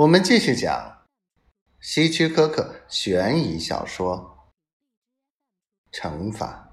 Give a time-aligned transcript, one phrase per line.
[0.00, 1.02] 我们继续讲
[1.78, 4.50] 希区柯克悬疑小说
[5.94, 6.70] 《惩罚》。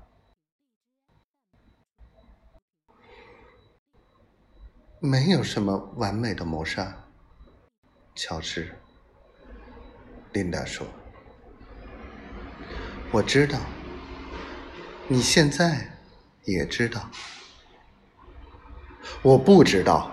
[5.02, 7.06] 没有什么完美的谋杀，
[8.16, 8.74] 乔治。
[10.32, 10.88] 琳达说
[13.12, 13.60] ：“我知道，
[15.10, 16.00] 你现在
[16.46, 17.12] 也知道，
[19.22, 20.10] 我不知道。”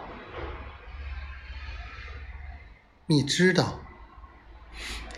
[3.06, 3.80] 你知道，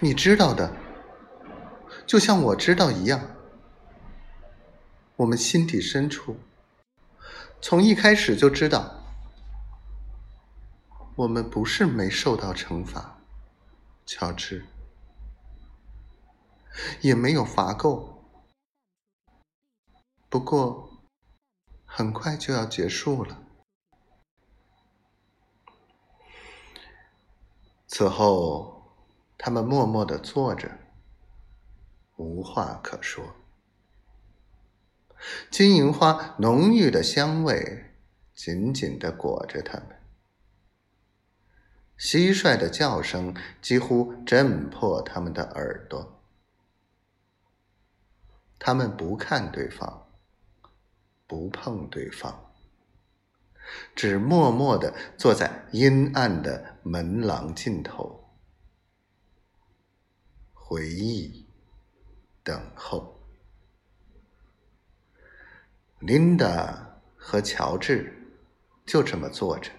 [0.00, 0.76] 你知道的，
[2.04, 3.36] 就像我知道一样。
[5.14, 6.36] 我们心底深处，
[7.62, 9.04] 从一开始就知道，
[11.14, 13.20] 我们不是没受到惩罚，
[14.04, 14.66] 乔治，
[17.00, 18.24] 也没有罚够。
[20.28, 20.90] 不过，
[21.84, 23.45] 很快就要结束了。
[27.98, 28.92] 此后，
[29.38, 30.70] 他们默默的坐着，
[32.16, 33.24] 无话可说。
[35.50, 37.94] 金银花浓郁的香味
[38.34, 39.98] 紧紧的裹着他们，
[41.98, 46.20] 蟋蟀的叫声几乎震破他们的耳朵。
[48.58, 50.06] 他们不看对方，
[51.26, 52.52] 不碰对方。
[53.94, 58.30] 只默默的坐在阴暗的门廊尽头，
[60.52, 61.46] 回忆，
[62.42, 63.20] 等候。
[65.98, 68.12] 琳达和乔治
[68.84, 69.70] 就这么坐着，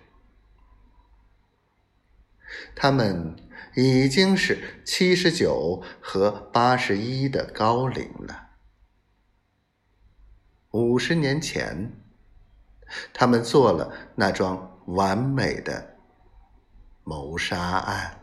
[2.76, 3.36] 他们
[3.76, 8.50] 已经是七十九和八十一的高龄了。
[10.72, 12.04] 五十年前。
[13.14, 15.96] 他们做了那桩完美的
[17.04, 18.17] 谋杀案。